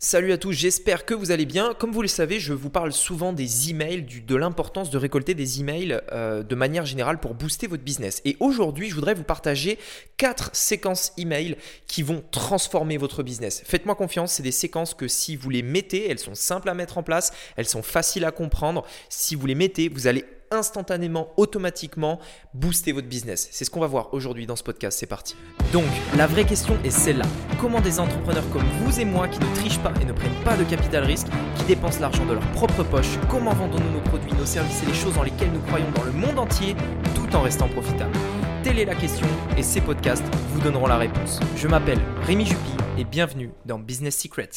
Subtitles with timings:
[0.00, 1.74] Salut à tous, j'espère que vous allez bien.
[1.74, 5.58] Comme vous le savez, je vous parle souvent des emails, de l'importance de récolter des
[5.58, 8.22] emails euh, de manière générale pour booster votre business.
[8.24, 9.76] Et aujourd'hui, je voudrais vous partager
[10.16, 11.56] quatre séquences emails
[11.88, 13.64] qui vont transformer votre business.
[13.66, 16.96] Faites-moi confiance, c'est des séquences que si vous les mettez, elles sont simples à mettre
[16.98, 18.86] en place, elles sont faciles à comprendre.
[19.08, 22.18] Si vous les mettez, vous allez instantanément, automatiquement
[22.54, 23.48] booster votre business.
[23.50, 24.98] C'est ce qu'on va voir aujourd'hui dans ce podcast.
[24.98, 25.36] C'est parti.
[25.72, 25.86] Donc,
[26.16, 27.26] la vraie question est celle-là.
[27.60, 30.56] Comment des entrepreneurs comme vous et moi qui ne trichent pas et ne prennent pas
[30.56, 34.46] de capital risque, qui dépensent l'argent de leur propre poche, comment vendons-nous nos produits, nos
[34.46, 36.74] services et les choses dans lesquelles nous croyons dans le monde entier
[37.14, 38.16] tout en restant profitables?
[38.62, 39.26] Telle est la question
[39.56, 41.40] et ces podcasts vous donneront la réponse.
[41.56, 44.50] Je m'appelle Rémi Juppy et bienvenue dans Business Secrets.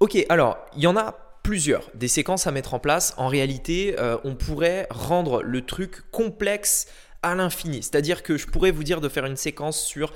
[0.00, 3.14] Ok, alors, il y en a plusieurs, des séquences à mettre en place.
[3.18, 6.86] En réalité, euh, on pourrait rendre le truc complexe
[7.22, 7.82] à l'infini.
[7.82, 10.12] C'est-à-dire que je pourrais vous dire de faire une séquence sur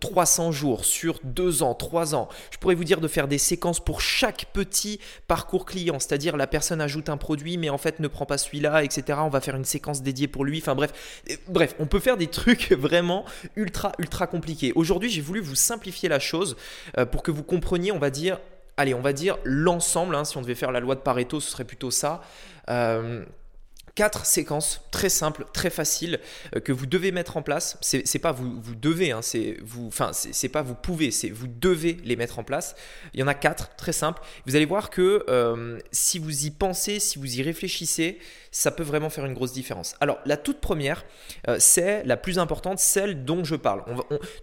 [0.00, 2.28] 300 euh, jours, sur 2 ans, 3 ans.
[2.50, 6.00] Je pourrais vous dire de faire des séquences pour chaque petit parcours client.
[6.00, 9.18] C'est-à-dire la personne ajoute un produit mais en fait ne prend pas celui-là, etc.
[9.22, 10.58] On va faire une séquence dédiée pour lui.
[10.58, 14.72] Enfin bref, euh, bref, on peut faire des trucs vraiment ultra, ultra compliqués.
[14.74, 16.56] Aujourd'hui, j'ai voulu vous simplifier la chose
[17.12, 18.38] pour que vous compreniez, on va dire,
[18.76, 21.50] allez, on va dire l'ensemble, hein, si on devait faire la loi de Pareto, ce
[21.50, 22.20] serait plutôt ça.
[22.70, 23.24] Euh,
[23.94, 26.18] quatre séquences très simples, très faciles
[26.54, 27.78] euh, que vous devez mettre en place.
[27.80, 31.46] C'est pas vous, vous devez, hein, c'est vous, enfin c'est pas vous pouvez, c'est vous
[31.46, 32.74] devez les mettre en place.
[33.12, 34.22] Il y en a quatre, très simples.
[34.46, 38.18] Vous allez voir que euh, si vous y pensez, si vous y réfléchissez,
[38.50, 39.94] ça peut vraiment faire une grosse différence.
[40.00, 41.04] Alors la toute première,
[41.48, 43.84] euh, c'est la plus importante, celle dont je parle.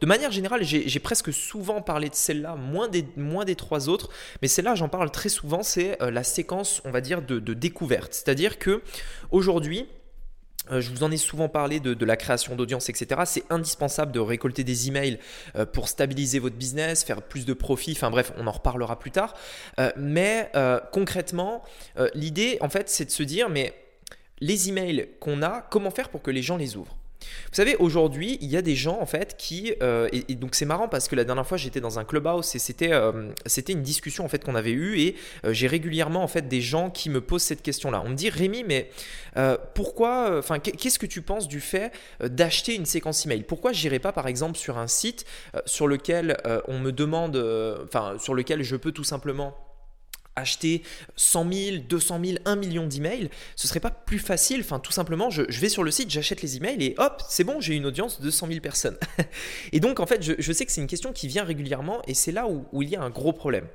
[0.02, 4.10] de manière générale, j'ai presque souvent parlé de celle-là, moins des, moins des trois autres,
[4.42, 5.64] mais celle-là j'en parle très souvent.
[5.64, 8.14] C'est la séquence, on va dire, de, de découverte.
[8.14, 8.82] C'est-à-dire que
[9.42, 9.88] Aujourd'hui,
[10.72, 13.22] euh, je vous en ai souvent parlé de, la création d'audience, etc.
[13.26, 15.18] C'est indispensable de récolter des emails
[15.56, 17.94] euh, pour stabiliser votre business, faire plus de profit.
[17.94, 19.34] Enfin bref, on en reparlera plus tard.
[19.80, 20.52] Euh, mais
[20.92, 21.64] concrètement,
[22.14, 23.74] l'idée, en fait, c'est de se dire, mais
[24.42, 27.01] les emails qu'on a, comment faire pour que les gens les ouvrent?
[27.22, 30.66] Vous savez, aujourd'hui, il y a des gens en fait qui euh, et, donc c'est
[30.66, 33.32] marrant parce que la dernière fois j'étais dans un clubhouse et c'était euh,
[33.68, 35.16] une discussion en fait qu'on avait eue et
[35.46, 38.02] euh, j'ai régulièrement en fait des gens qui me posent cette question-là.
[38.06, 38.90] On me dit Rémi, mais
[39.74, 43.44] pourquoi Enfin, qu'est-ce que tu penses du fait d'acheter une séquence email?
[43.44, 45.26] Pourquoi j'irai pas par exemple sur un site
[45.66, 47.38] sur lequel on me demande,
[47.84, 49.56] enfin sur lequel je peux tout simplement
[50.36, 50.82] acheter
[51.16, 55.30] 100 000, 200 000, 1 million d'emails, ce serait pas plus facile Enfin, tout simplement,
[55.30, 58.22] je, vais sur le site, j'achète les emails et hop, c'est bon, j'ai une audience
[58.22, 58.98] de 100 000 personnes.
[59.72, 62.32] et donc, en fait, je, sais que c'est une question qui vient régulièrement et c'est
[62.32, 63.66] là où, il y a un gros problème.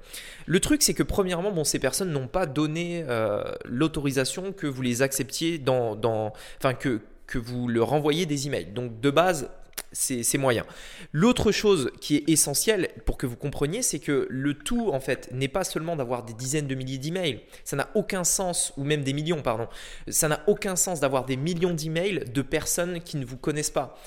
[0.47, 4.83] Le truc, c'est que premièrement, bon, ces personnes n'ont pas donné euh, l'autorisation que vous
[4.83, 8.67] les acceptiez dans, enfin que que vous leur envoyez des emails.
[8.67, 9.51] Donc de base,
[9.99, 10.65] c'est moyen.
[11.13, 15.29] L'autre chose qui est essentielle pour que vous compreniez, c'est que le tout, en fait,
[15.33, 17.41] n'est pas seulement d'avoir des dizaines de milliers d'emails.
[17.65, 19.69] Ça n'a aucun sens, ou même des millions, pardon.
[20.09, 23.99] Ça n'a aucun sens d'avoir des millions d'emails de personnes qui ne vous connaissent pas.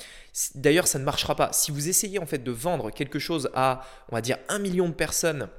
[0.55, 1.51] D'ailleurs, ça ne marchera pas.
[1.53, 4.87] Si vous essayez en fait de vendre quelque chose à, on va dire, un million
[4.87, 5.49] de personnes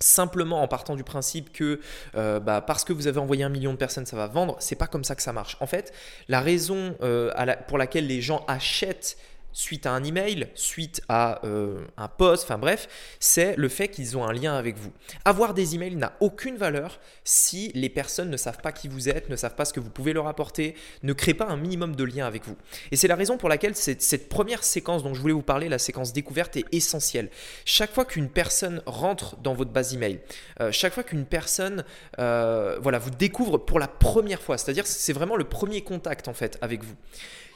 [0.00, 1.80] simplement en partant du principe que
[2.16, 4.74] euh, bah, parce que vous avez envoyé un million de personnes, ça va vendre, c'est
[4.76, 5.56] pas comme ça que ça marche.
[5.60, 5.92] En fait,
[6.28, 7.32] la raison euh,
[7.68, 9.16] pour laquelle les gens achètent
[9.54, 12.88] suite à un email, suite à euh, un post, enfin bref,
[13.20, 14.92] c'est le fait qu'ils ont un lien avec vous.
[15.24, 19.30] Avoir des emails n'a aucune valeur si les personnes ne savent pas qui vous êtes,
[19.30, 22.02] ne savent pas ce que vous pouvez leur apporter, ne créent pas un minimum de
[22.02, 22.56] lien avec vous.
[22.90, 25.78] Et c'est la raison pour laquelle cette, première séquence dont je voulais vous parler, la
[25.78, 27.30] séquence découverte, est essentielle.
[27.64, 30.18] Chaque fois qu'une personne rentre dans votre base email,
[30.60, 31.84] euh, chaque fois qu'une personne
[32.18, 36.34] euh, voilà, vous découvre pour la première fois, c'est-à-dire c'est vraiment le premier contact en
[36.34, 36.96] fait avec vous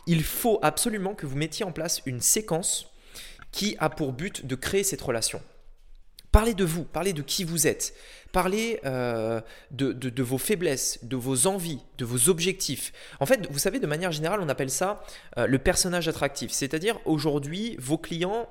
[0.08, 2.90] il faut absolument que vous mettiez en place une séquence
[3.52, 5.40] qui a pour but de créer cette relation.
[6.32, 7.94] Parlez de vous, parlez de qui vous êtes,
[8.32, 12.92] parlez euh, de, vos faiblesses, de vos envies, de vos objectifs.
[13.20, 15.02] En fait, vous savez, de manière générale, on appelle ça
[15.36, 16.50] euh, le personnage attractif.
[16.52, 18.48] C'est-à-dire, aujourd'hui, vos clients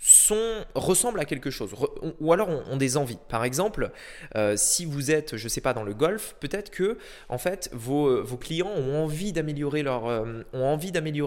[0.00, 1.74] sont, ressemblent à quelque chose,
[2.20, 3.18] ou alors ont, des envies.
[3.28, 3.90] Par exemple,
[4.34, 6.96] euh, si vous êtes, je ne sais pas, dans le golf, peut-être que
[7.28, 10.42] en fait vos, vos clients ont envie d'améliorer leur, euh,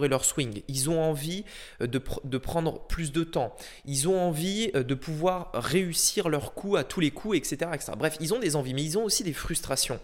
[0.07, 0.63] leur swing.
[0.67, 1.45] Ils ont envie
[1.81, 3.55] euh, de, de, prendre plus de temps.
[3.85, 7.91] Ils ont envie de pouvoir réussir leur coup à tous les coups, etc., etc.
[7.95, 9.99] Bref, ils ont des envies, mais ils ont aussi des frustrations.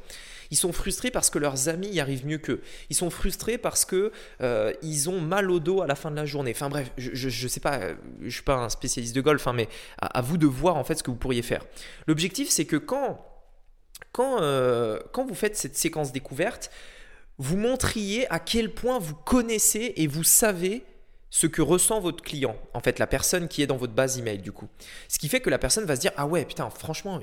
[0.52, 2.62] Ils sont frustrés parce que leurs amis y arrivent mieux qu'eux.
[2.90, 4.12] Ils sont frustrés parce que
[4.42, 6.52] euh, ils ont mal au dos à la fin de la journée.
[6.52, 9.54] Enfin bref, je ne sais pas, euh, je suis pas un spécialiste de golf, hein,
[9.54, 9.68] mais
[10.00, 11.66] à, vous de voir en fait ce que vous pourriez faire.
[12.08, 13.26] L'objectif, c'est que quand
[14.12, 16.72] quand, euh, quand vous faites cette séquence découverte,
[17.38, 20.84] vous montriez à quel point vous connaissez et vous savez
[21.30, 24.40] ce que ressent votre client, en fait la personne qui est dans votre base email
[24.40, 24.68] du coup.
[25.08, 27.20] Ce qui fait que la personne va se dire ah ouais putain franchement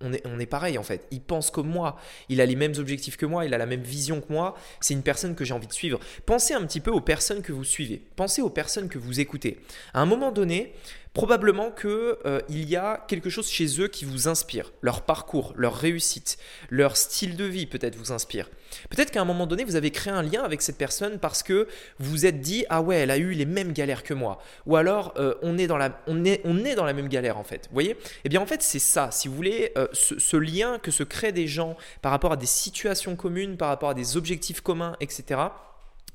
[0.00, 1.06] on est, on est pareil en fait.
[1.10, 1.96] Il pense comme moi,
[2.28, 4.54] il a les mêmes objectifs que moi, il a la même vision que moi.
[4.80, 6.00] C'est une personne que j'ai envie de suivre.
[6.26, 8.02] Pensez un petit peu aux personnes que vous suivez.
[8.16, 9.60] Pensez aux personnes que vous écoutez.
[9.94, 10.72] À un moment donné,
[11.12, 14.72] probablement qu'il euh, y a quelque chose chez eux qui vous inspire.
[14.80, 18.48] Leur parcours, leur réussite, leur style de vie peut-être vous inspire.
[18.88, 21.66] Peut-être qu'à un moment donné, vous avez créé un lien avec cette personne parce que
[21.98, 24.38] vous vous êtes dit ah ouais, elle a eu les mêmes galères que moi.
[24.66, 27.38] Ou alors euh, on est dans la on est on est dans la même galère
[27.38, 27.66] en fait.
[27.68, 27.96] Vous voyez?
[28.24, 29.10] Eh bien en fait c'est ça.
[29.10, 32.36] Si vous voulez euh, ce, ce, lien que se créent des gens par rapport à
[32.36, 35.40] des situations communes, par rapport à des objectifs communs, etc.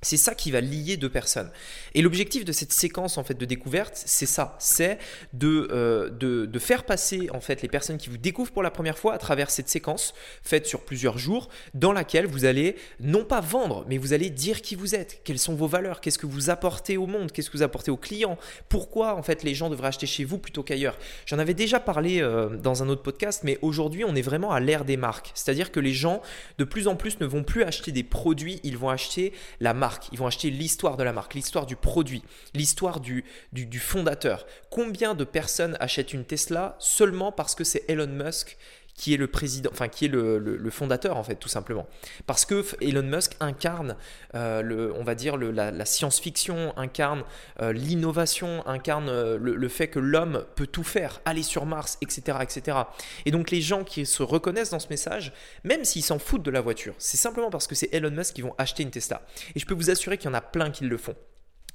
[0.05, 1.49] C'est ça qui va lier deux personnes.
[1.95, 4.99] Et l'objectif de cette séquence en fait de découverte, c'est ça, c'est
[5.33, 8.99] de, euh, de, faire passer en fait les personnes qui vous découvrent pour la première
[8.99, 10.13] fois à travers cette séquence
[10.43, 14.61] faite sur plusieurs jours, dans laquelle vous allez non pas vendre, mais vous allez dire
[14.61, 17.57] qui vous êtes, quelles sont vos valeurs, qu'est-ce que vous apportez au monde, qu'est-ce que
[17.57, 18.37] vous apportez aux clients,
[18.69, 20.99] pourquoi en fait les gens devraient acheter chez vous plutôt qu'ailleurs.
[21.25, 24.59] J'en avais déjà parlé euh, dans un autre podcast, mais aujourd'hui on est vraiment à
[24.59, 26.21] l'ère des marques, c'est-à-dire que les gens
[26.59, 29.94] de plus en plus ne vont plus acheter des produits, ils vont acheter la marque
[30.11, 34.45] ils vont acheter l'histoire de la marque, l'histoire du produit, l'histoire du, du, fondateur.
[34.69, 38.57] Combien de personnes achètent une Tesla seulement parce que c'est Elon Musk
[38.95, 41.87] qui est le président, enfin qui est le, fondateur en fait tout simplement.
[42.25, 43.95] Parce que Elon Musk incarne,
[44.33, 47.23] euh, le, on va dire la, science-fiction, incarne
[47.61, 52.39] euh, l'innovation, incarne euh, le, fait que l'homme peut tout faire, aller sur Mars, etc.,
[52.41, 52.77] etc.
[53.25, 55.33] Et donc les gens qui se reconnaissent dans ce message,
[55.63, 58.41] même s'ils s'en foutent de la voiture, c'est simplement parce que c'est Elon Musk qui
[58.41, 59.21] vont acheter une Tesla.
[59.55, 61.15] Et je peux vous assurer qu'il y en a plein qui le font.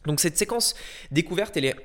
[0.07, 0.75] Donc cette séquence
[1.11, 1.77] découverte, elle est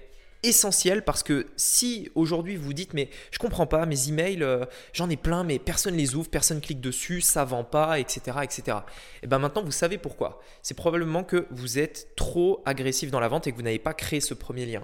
[0.47, 5.09] essentiel parce que si aujourd'hui vous dites mais je comprends pas mes emails euh, j'en
[5.09, 8.79] ai plein mais personne les ouvre personne clique dessus ça vend pas etc etc
[9.23, 13.27] et ben maintenant vous savez pourquoi c'est probablement que vous êtes trop agressif dans la
[13.27, 14.83] vente et que vous n'avez pas créé ce premier lien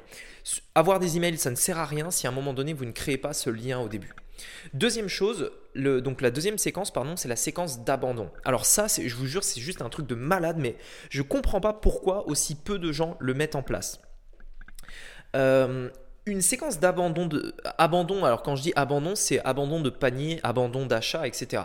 [0.75, 2.92] avoir des emails ça ne sert à rien si à un moment donné vous ne
[2.92, 4.13] créez pas ce lien au début
[4.74, 8.31] Deuxième chose, donc la deuxième séquence, pardon, c'est la séquence d'abandon.
[8.44, 10.78] Alors ça, je vous jure, c'est juste un truc de malade, mais
[11.12, 14.02] je comprends pas pourquoi aussi peu de gens le mettent en place.
[15.36, 15.89] Euh,
[16.28, 17.28] une séquence d'abandon,
[18.24, 21.63] alors quand je dis abandon, c'est abandon de panier, abandon d'achat, etc.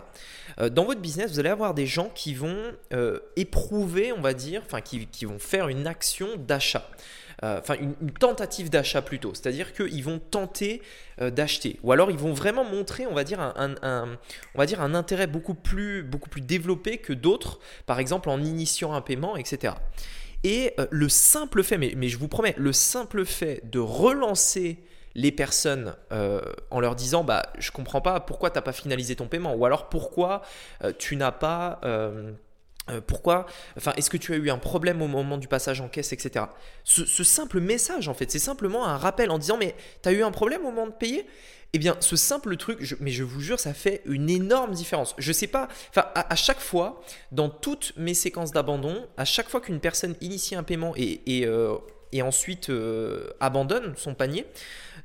[0.59, 2.57] Euh, dans votre business, vous allez avoir des gens qui vont
[2.95, 6.89] euh, éprouver, on va dire, enfin qui, vont faire une action d'achat.
[7.43, 10.81] Enfin, une, tentative d'achat plutôt, c'est-à-dire qu'ils vont tenter
[11.21, 14.17] d'acheter, ou alors ils vont vraiment montrer, on va dire, un, un,
[14.55, 18.43] on va dire un intérêt beaucoup plus, beaucoup plus développé que d'autres, par exemple en
[18.43, 19.75] initiant un paiement, etc.
[20.45, 24.79] Et euh, le simple fait, mais, je vous promets, le simple fait de relancer
[25.15, 29.17] les personnes euh, en leur disant bah je comprends pas pourquoi tu n'as pas finalisé
[29.17, 29.55] ton paiement.
[29.55, 30.43] Ou alors pourquoi
[30.85, 31.81] euh, tu n'as pas
[33.09, 33.47] pourquoi
[33.77, 36.45] enfin est-ce que tu as eu un problème au moment du passage en caisse etc
[36.85, 39.75] ce, ce simple message en fait c'est simplement un rappel en disant mais
[40.05, 41.27] tu as eu un problème au moment de payer?
[41.77, 45.15] Eh bien, ce simple truc, mais je vous jure, ça fait une énorme différence.
[45.19, 47.03] Je sais pas, enfin, à, chaque fois,
[47.33, 51.77] dans toutes mes séquences d'abandon, à chaque fois qu'une personne initie un paiement et, euh,
[52.23, 54.47] ensuite euh, abandonne son panier,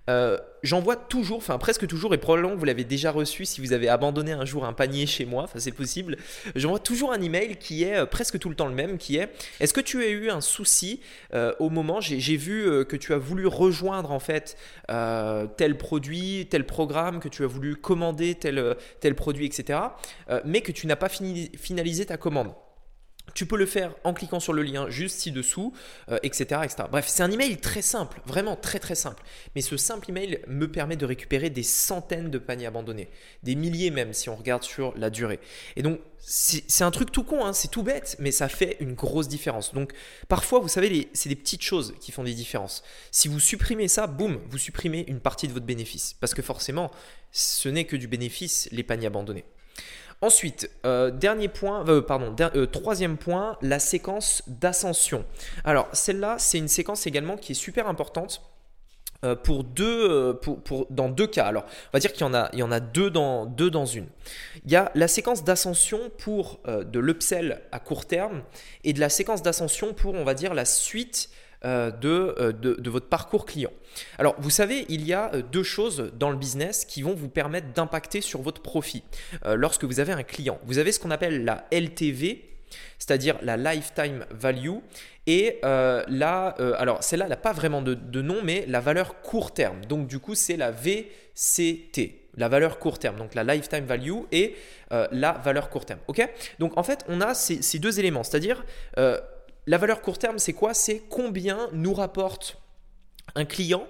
[0.10, 3.88] euh, j'envoie toujours, enfin presque toujours, et probablement vous l'avez déjà reçu si vous avez
[3.88, 6.18] abandonné un jour un panier chez moi, enfin c'est possible,
[6.56, 9.30] j'envoie toujours un email qui est euh, presque tout le temps le même, qui est
[9.60, 11.02] est-ce que tu as eu un souci
[11.34, 14.58] euh, au moment, j'ai vu que tu as voulu rejoindre en fait
[15.58, 18.76] tel produit, tel programme, que tu as voulu commander tel,
[19.16, 19.80] produit, etc.,
[20.46, 22.54] mais que tu n'as pas finalisé ta commande?
[23.34, 25.74] Tu peux le faire en cliquant sur le lien juste ci-dessous,
[26.24, 26.84] etc., euh, etc.
[26.90, 29.24] Bref, c'est un email très simple, vraiment très très simple.
[29.56, 33.10] Mais ce simple email me permet de récupérer des centaines de paniers abandonnés,
[33.44, 35.40] des milliers même si on regarde sur la durée.
[35.76, 38.94] Et donc, c'est un truc tout con, hein, c'est tout bête, mais ça fait une
[38.94, 39.74] grosse différence.
[39.74, 39.92] Donc,
[40.28, 42.84] parfois, vous savez, c'est des petites choses qui font des différences.
[43.10, 46.16] Si vous supprimez ça, boum, vous supprimez une partie de votre bénéfice.
[46.20, 46.92] Parce que forcément,
[47.32, 49.46] ce n'est que du bénéfice, les paniers abandonnés.
[50.22, 55.26] Ensuite, euh, dernier point, euh, pardon, euh, troisième point, la séquence d'ascension.
[55.64, 58.42] Alors celle-là, c'est une séquence également qui est super importante.
[59.44, 61.46] Pour deux, pour, dans deux cas.
[61.46, 63.70] Alors, on va dire qu'il y en a, il y en a deux, dans, deux
[63.70, 64.08] dans une.
[64.66, 68.42] Il y a la séquence d'ascension pour de l'upsell à court terme
[68.84, 71.30] et de la séquence d'ascension pour, on va dire, la suite
[71.64, 73.70] euh, euh, de, de, votre parcours client.
[74.18, 77.30] Alors, vous savez, il y a euh, deux choses dans le business qui vont vous
[77.30, 79.04] permettre d'impacter sur votre profit
[79.46, 80.60] lorsque vous avez un client.
[80.66, 82.50] Vous avez ce qu'on appelle la LTV,
[82.98, 84.78] c'est-à-dire la lifetime value.
[85.28, 89.86] Et là, alors celle-là n'a pas vraiment de, nom, mais la valeur court terme.
[89.86, 93.18] Donc du coup, c'est la VCT, la valeur court terme.
[93.18, 94.56] Donc la lifetime value et
[94.90, 96.00] la valeur court terme.
[96.08, 96.28] Ok?
[96.60, 98.64] Donc en fait, on a ces, ces deux éléments, c'est-à-dire
[99.68, 100.74] la valeur court terme, c'est quoi?
[100.74, 102.58] C'est combien nous rapporte
[103.36, 103.88] un client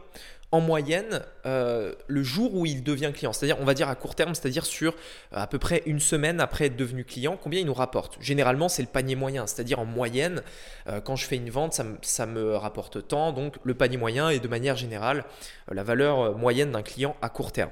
[0.54, 3.32] en moyenne euh, le jour où il devient client?
[3.32, 4.94] C'est-à-dire, on va dire à court terme, c'est-à-dire sur
[5.32, 8.18] à peu près une semaine après être devenu client, combien il nous rapporte?
[8.20, 10.44] Généralement, c'est le panier moyen, c'est-à-dire en moyenne,
[10.88, 13.32] euh, quand je fais une vente, ça me, rapporte tant.
[13.32, 15.24] Donc, le panier moyen est de manière générale
[15.72, 17.72] la valeur moyenne d'un client à court terme.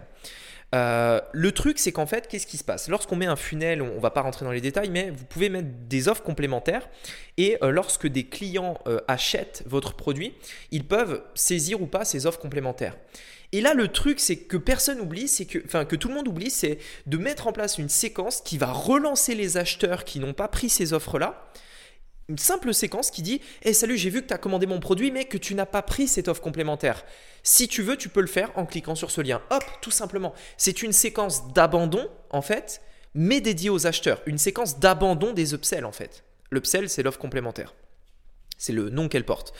[0.75, 2.89] Euh, le truc, c'est qu'en fait, qu'est-ce qui se passe?
[2.89, 5.49] Lorsqu'on met un funnel, on ne va pas rentrer dans les détails, mais vous pouvez
[5.49, 6.89] mettre des offres complémentaires.
[7.37, 10.33] Et euh, lorsque des clients euh, achètent votre produit,
[10.71, 12.95] ils peuvent saisir ou pas ces offres complémentaires.
[13.51, 16.27] Et là, le truc, c'est que personne oublie, c'est que, enfin, que tout le monde
[16.27, 20.33] oublie, c'est de mettre en place une séquence qui va relancer les acheteurs qui n'ont
[20.33, 21.49] pas pris ces offres-là
[22.29, 25.11] une simple séquence qui dit hey, Salut, j'ai vu que tu as commandé mon produit,
[25.11, 27.03] mais que tu n'as pas pris cette offre complémentaire.
[27.43, 29.41] Si tu veux, tu peux le faire en cliquant sur ce lien.
[29.49, 30.33] Hop, tout simplement.
[30.55, 32.81] C'est une séquence d'abandon, en fait,
[33.15, 34.21] mais dédiée aux acheteurs.
[34.27, 36.23] Une séquence d'abandon des upsells, en fait.
[36.51, 37.73] L'upsell, c'est l'offre complémentaire.
[38.57, 39.53] C'est le nom qu'elle porte.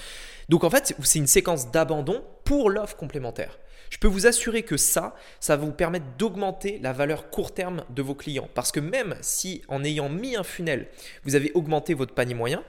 [0.48, 3.58] Donc, en fait, c'est une séquence d'abandon pour l'offre complémentaire.
[3.90, 7.84] Je peux vous assurer que ça, ça va vous permettre d'augmenter la valeur court terme
[7.90, 8.50] de vos clients.
[8.54, 10.88] Parce que même si en ayant mis un funnel,
[11.24, 12.64] vous avez augmenté votre panier moyen,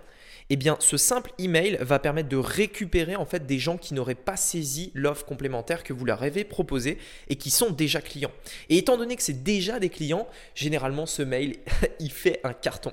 [0.53, 4.17] eh bien, ce simple email va permettre de récupérer en fait des gens qui n'auraient
[4.17, 6.99] pas saisi l'offre complémentaire que vous leur avez proposée
[7.29, 8.33] et qui sont déjà clients.
[8.69, 11.57] Et étant donné que c'est déjà des clients, généralement ce mail,
[12.01, 12.93] il fait un carton.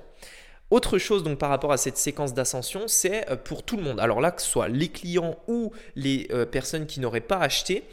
[0.70, 4.00] Autre chose donc par rapport à cette séquence d'ascension, c'est euh, pour tout le monde.
[4.00, 7.86] Alors là, que ce soit les clients ou les euh, personnes qui n'auraient pas acheté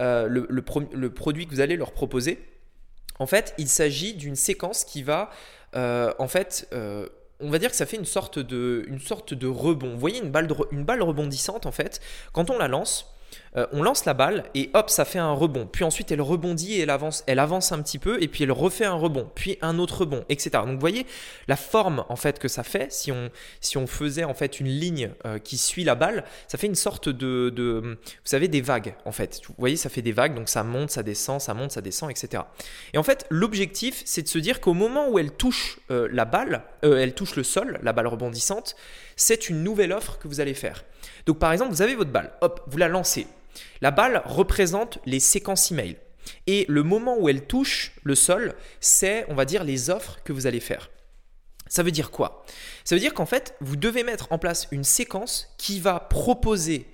[0.00, 2.44] euh, le, produit que vous allez leur proposer,
[3.18, 5.30] en fait, il s'agit d'une séquence qui va,
[5.74, 6.68] en fait,
[7.40, 9.92] on va dire que ça fait une sorte de, rebond.
[9.92, 12.02] Vous voyez une balle rebondissante, en fait,
[12.34, 13.15] quand on la lance,
[13.56, 15.66] euh, on lance la balle et hop, ça fait un rebond.
[15.66, 18.52] Puis ensuite, elle rebondit et elle avance, elle avance un petit peu et puis elle
[18.52, 20.50] refait un rebond, puis un autre rebond, etc.
[20.64, 21.06] Donc vous voyez
[21.48, 22.92] la forme en fait que ça fait.
[22.92, 23.30] Si on,
[23.60, 26.74] si on faisait en fait une ligne euh, qui suit la balle, ça fait une
[26.74, 27.52] sorte de,
[27.96, 29.40] vous savez, des vagues en fait.
[29.48, 32.10] Vous voyez, ça fait des vagues, donc ça monte, ça descend, ça monte, ça descend,
[32.10, 32.42] etc.
[32.92, 36.24] Et en fait, l'objectif, c'est de se dire qu'au moment où elle touche euh, la
[36.24, 38.76] balle, elle touche le sol, la balle rebondissante,
[39.16, 40.84] c'est une nouvelle offre que vous allez faire.
[41.26, 43.26] Donc par exemple, vous avez votre balle, hop, vous la lancez.
[43.80, 45.96] La balle représente les séquences email.
[46.46, 50.32] Et le moment où elle touche le sol, c'est, on va dire, les offres que
[50.32, 50.90] vous allez faire.
[51.68, 52.44] Ça veut dire quoi?
[52.84, 56.86] Ça veut dire qu'en fait, vous devez mettre en place une séquence qui va proposer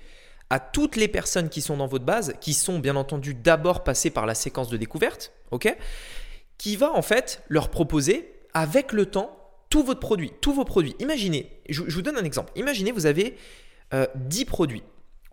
[0.50, 4.10] à toutes les personnes qui sont dans votre base, qui sont bien entendu d'abord passées
[4.10, 5.76] par la séquence de découverte, ok?
[6.58, 9.38] Qui va en fait leur proposer avec le temps
[9.70, 10.94] tout votre produit, tous vos produits.
[10.98, 12.52] Imaginez, je, vous donne un exemple.
[12.56, 13.36] Imaginez, vous avez
[13.92, 14.82] 10 euh, produits.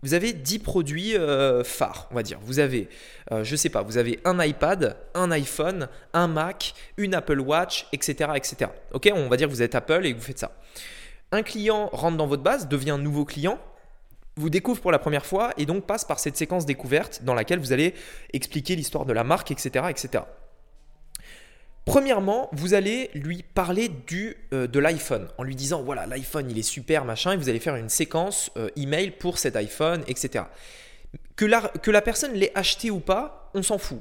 [0.02, 2.38] Vous avez 10 produits euh, phares, on va dire.
[2.42, 2.88] Vous avez,
[3.32, 7.86] euh, je sais pas, vous avez un iPad, un iPhone, un Mac, une Apple Watch,
[7.92, 8.30] etc.
[8.34, 8.70] etc.
[8.92, 10.52] On va dire que vous êtes Apple et que vous faites ça.
[11.32, 13.58] Un client rentre dans votre base, devient un nouveau client,
[14.36, 17.58] vous découvre pour la première fois et donc passe par cette séquence découverte dans laquelle
[17.58, 17.94] vous allez
[18.32, 19.86] expliquer l'histoire de la marque, etc.
[19.90, 20.24] etc.
[21.84, 26.58] Premièrement, vous allez lui parler du, euh, de l'iPhone en lui disant voilà, l'iPhone il
[26.58, 30.44] est super, machin, et vous allez faire une séquence euh, email pour cet iPhone, etc.
[31.36, 34.00] Que la, que la personne l'ait acheté ou pas, on s'en fout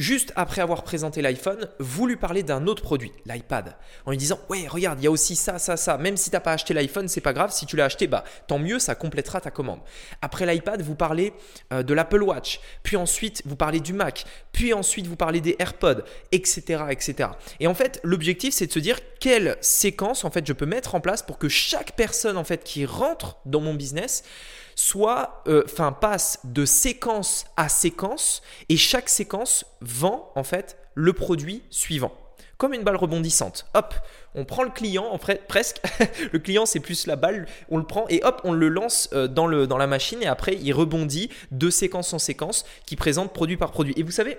[0.00, 3.76] juste après avoir présenté l'iPhone, vous lui parlez d'un autre produit, l'iPad,
[4.06, 5.98] en lui disant ouais regarde il y a aussi ça ça ça.
[5.98, 7.52] Même si tu n'as pas acheté l'iPhone, c'est pas grave.
[7.52, 9.80] Si tu l'as acheté, bah tant mieux, ça complétera ta commande.
[10.22, 11.34] Après l'iPad, vous parlez
[11.72, 15.56] euh, de l'Apple Watch, puis ensuite vous parlez du Mac, puis ensuite vous parlez des
[15.58, 16.02] AirPods,
[16.32, 17.30] etc etc.
[17.60, 20.94] Et en fait l'objectif c'est de se dire quelle séquence en fait je peux mettre
[20.94, 24.24] en place pour que chaque personne en fait qui rentre dans mon business
[24.80, 31.12] soit, euh, enfin, passe de séquence à séquence et chaque séquence vend en fait le
[31.12, 32.12] produit suivant.
[32.56, 33.66] Comme une balle rebondissante.
[33.74, 33.94] Hop,
[34.34, 35.82] on prend le client, en fait, presque.
[36.32, 37.46] le client, c'est plus la balle.
[37.68, 40.26] On le prend et hop, on le lance euh, dans, le, dans la machine et
[40.26, 43.92] après, il rebondit de séquence en séquence qui présente produit par produit.
[43.98, 44.38] Et vous savez,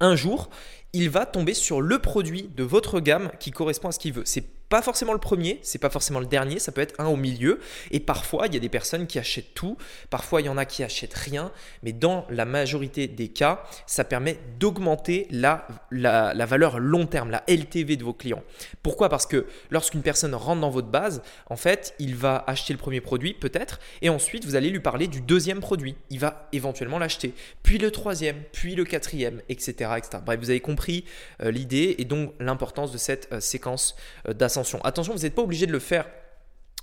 [0.00, 0.50] un jour,
[0.92, 4.24] il va tomber sur le produit de votre gamme qui correspond à ce qu'il veut.
[4.26, 7.16] C'est pas forcément le premier, c'est pas forcément le dernier, ça peut être un au
[7.16, 7.60] milieu.
[7.90, 9.76] Et parfois, il y a des personnes qui achètent tout,
[10.08, 11.52] parfois il y en a qui achètent rien,
[11.82, 17.30] mais dans la majorité des cas, ça permet d'augmenter la, la, la, valeur long terme,
[17.30, 18.42] la LTV de vos clients.
[18.82, 19.10] Pourquoi?
[19.10, 23.02] Parce que lorsqu'une personne rentre dans votre base, en fait, il va acheter le premier
[23.02, 25.96] produit peut-être, et ensuite vous allez lui parler du deuxième produit.
[26.08, 29.90] Il va éventuellement l'acheter, puis le troisième, puis le quatrième, etc.
[29.98, 30.22] etc.
[30.24, 31.04] Bref, vous avez compris
[31.42, 35.14] euh, l'idée et donc l'importance de cette euh, séquence euh, d'ascension attention.
[35.14, 36.06] vous n'êtes pas obligé de le faire,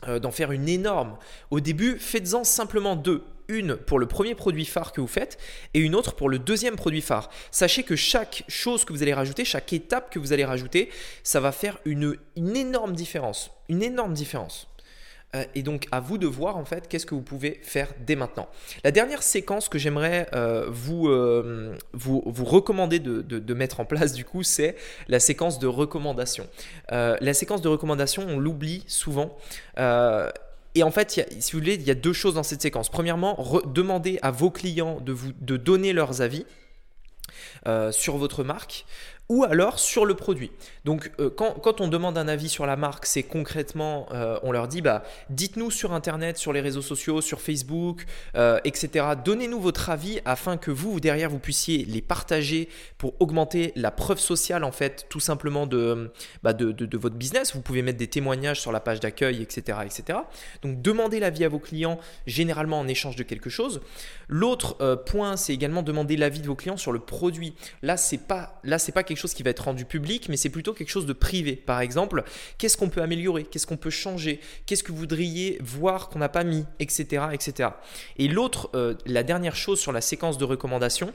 [0.08, 1.18] euh, d'en faire une énorme.
[1.52, 3.24] Au début, faites-en simplement deux.
[3.48, 5.40] Une pour le premier produit phare que vous faites
[5.74, 7.32] et une autre pour le deuxième produit phare.
[7.50, 10.92] Sachez que chaque chose que vous allez rajouter, chaque étape que vous allez rajouter,
[11.24, 13.50] ça va faire une, une énorme différence.
[13.68, 14.69] Une énorme différence.
[15.36, 18.16] Euh, et donc à vous de voir en fait qu'est-ce que vous pouvez faire dès
[18.16, 18.50] maintenant.
[18.84, 23.86] La dernière séquence que j'aimerais euh, vous, euh, vous, vous, recommander de, de, mettre en
[23.86, 24.76] place du coup, c'est
[25.08, 26.48] la séquence de recommandation.
[26.90, 29.38] la séquence de recommandation, on l'oublie souvent.
[30.76, 32.90] Et en fait, si vous voulez, il y a deux choses dans cette séquence.
[32.90, 36.46] Premièrement, demandez à vos clients de vous de donner leurs avis.
[37.92, 38.86] sur votre marque
[39.30, 40.52] ou alors sur le produit.
[40.86, 44.68] Donc euh, quand, on demande un avis sur la marque, c'est concrètement, euh, on leur
[44.68, 48.06] dit, bah, dites-nous sur Internet, sur les réseaux sociaux, sur Facebook,
[48.36, 49.06] euh, etc.
[49.24, 54.18] Donnez-nous votre avis afin que vous, derrière, vous puissiez les partager pour augmenter la preuve
[54.18, 57.54] sociale, en fait, tout simplement de, bah, de, votre business.
[57.54, 60.20] Vous pouvez mettre des témoignages sur la page d'accueil, etc., etc.
[60.64, 63.80] Donc demandez l'avis à vos clients, généralement en échange de quelque chose.
[64.28, 67.54] L'autre point, c'est également demander l'avis de vos clients sur le produit.
[67.84, 70.50] Là, c'est pas, là, c'est pas quelque chose qui va être rendu public, mais c'est
[70.50, 71.56] plutôt quelque chose de privé.
[71.56, 72.24] Par exemple,
[72.58, 73.44] qu'est-ce qu'on peut améliorer?
[73.44, 74.40] Qu'est-ce qu'on peut changer?
[74.66, 76.66] Qu'est-ce que vous voudriez voir qu'on n'a pas mis?
[76.80, 77.24] Etc.
[77.32, 77.70] etc.
[78.18, 81.14] Et l'autre, euh, la dernière chose sur la séquence de recommandations,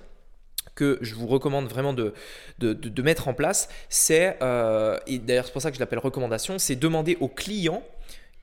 [0.74, 2.14] que je vous recommande vraiment de,
[2.58, 6.58] de, mettre en place, c'est, euh, et d'ailleurs c'est pour ça que je l'appelle recommandation,
[6.58, 7.82] c'est demander aux clients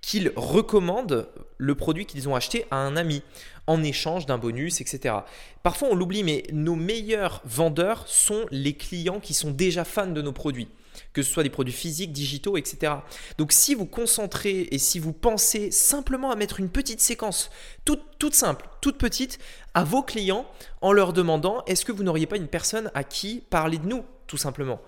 [0.01, 1.27] qu'ils recommandent
[1.58, 3.22] le produit qu'ils ont acheté à un ami
[3.67, 5.15] en échange d'un bonus, etc.
[5.63, 10.22] Parfois on l'oublie, mais nos meilleurs vendeurs sont les clients qui sont déjà fans de
[10.22, 10.67] nos produits
[11.13, 12.93] que ce soit des produits physiques, digitaux, etc.
[13.38, 17.50] Donc si vous concentrez et si vous pensez simplement à mettre une petite séquence,
[17.86, 19.39] toute, toute simple, toute petite,
[19.74, 20.46] à vos clients
[20.81, 24.03] en leur demandant est-ce que vous n'auriez pas une personne à qui parler de nous,
[24.27, 24.81] tout simplement?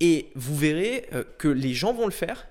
[0.00, 2.48] Et vous verrez euh, que les gens vont le faire,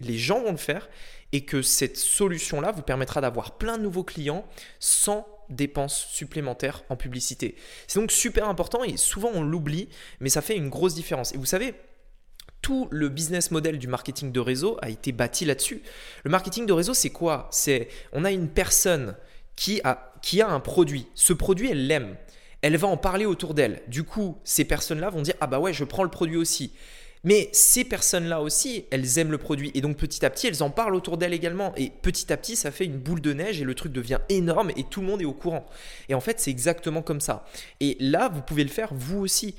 [0.00, 0.88] les gens vont le faire,
[1.32, 4.46] et que cette solution-là vous permettra d'avoir plein de nouveaux clients
[4.80, 7.56] sans dépenses supplémentaires en publicité.
[7.86, 9.88] C'est donc super important et souvent on l'oublie,
[10.20, 11.34] mais ça fait une grosse différence.
[11.34, 11.74] Et vous savez,
[12.62, 15.82] tout le business model du marketing de réseau a été bâti là-dessus.
[16.24, 17.48] Le marketing de réseau, c'est quoi?
[17.50, 19.16] C'est on a une personne
[19.56, 21.06] qui a, qui a un produit.
[21.14, 22.16] Ce produit, elle l'aime.
[22.60, 23.82] Elle va en parler autour d'elle.
[23.86, 26.72] Du coup, ces personnes-là vont dire Ah bah ouais, je prends le produit aussi.
[27.24, 29.70] Mais ces personnes-là aussi, elles aiment le produit.
[29.74, 31.72] Et donc petit à petit, elles en parlent autour d'elles également.
[31.76, 34.70] Et petit à petit, ça fait une boule de neige et le truc devient énorme
[34.76, 35.66] et tout le monde est au courant.
[36.08, 37.44] Et en fait, c'est exactement comme ça.
[37.80, 39.54] Et là, vous pouvez le faire vous aussi.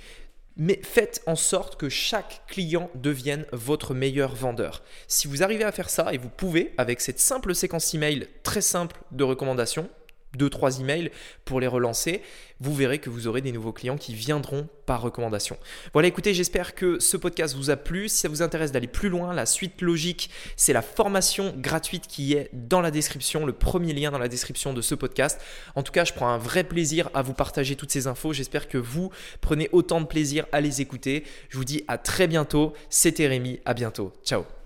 [0.62, 4.84] Mais faites en sorte que chaque client devienne votre meilleur vendeur.
[5.08, 8.60] Si vous arrivez à faire ça, et vous pouvez, avec cette simple séquence email très
[8.60, 9.90] simple de recommandation,
[10.36, 11.12] deux, trois emails
[11.46, 12.22] pour les relancer,
[12.60, 15.58] vous verrez que vous aurez des nouveaux clients qui viendront par recommandation.
[15.94, 18.10] Voilà, écoutez, j'espère que ce podcast vous a plu.
[18.10, 22.34] Si ça vous intéresse d'aller plus loin, la suite logique, c'est la formation gratuite qui
[22.34, 25.40] est dans la description, le premier lien dans la description de ce podcast.
[25.76, 28.34] En tout cas, je prends un vrai plaisir à vous partager toutes ces infos.
[28.34, 29.12] J'espère que vous
[29.42, 31.24] prenez autant de plaisir à les écouter.
[31.50, 32.74] Je vous dis à très bientôt.
[32.90, 34.12] C'était Rémi, à bientôt.
[34.24, 34.59] Ciao